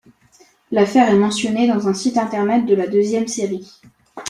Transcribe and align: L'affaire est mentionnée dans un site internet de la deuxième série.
L'affaire 0.71 1.11
est 1.11 1.15
mentionnée 1.19 1.67
dans 1.67 1.87
un 1.87 1.93
site 1.93 2.17
internet 2.17 2.65
de 2.65 2.73
la 2.73 2.87
deuxième 2.87 3.27
série. 3.27 3.79